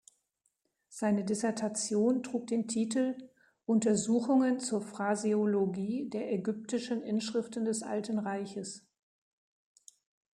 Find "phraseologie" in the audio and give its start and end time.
4.81-6.09